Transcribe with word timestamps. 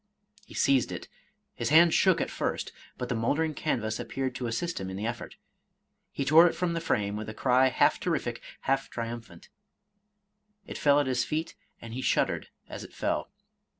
He 0.47 0.55
seized 0.55 0.91
it;— 0.91 1.07
his 1.53 1.69
hand 1.69 1.93
shook 1.93 2.19
at 2.19 2.31
first, 2.31 2.71
but 2.97 3.07
the 3.07 3.13
mol 3.13 3.35
dering 3.35 3.53
canvas 3.55 3.99
appeared 3.99 4.33
to 4.33 4.47
assist 4.47 4.79
him 4.81 4.89
in 4.89 4.97
the 4.97 5.05
effort. 5.05 5.35
He 6.11 6.25
tore 6.25 6.47
it 6.47 6.53
from 6.55 6.73
the 6.73 6.81
frame 6.81 7.15
with 7.15 7.29
a 7.29 7.35
cry 7.35 7.67
half 7.69 7.99
terrific, 7.99 8.41
half 8.61 8.89
triumphant,— 8.89 9.49
it 10.65 10.79
fell 10.79 10.99
at 10.99 11.05
his 11.05 11.23
feet, 11.23 11.53
and 11.79 11.93
he 11.93 12.01
shuddered 12.01 12.47
as 12.67 12.83
it 12.83 12.95
fell. 12.95 13.29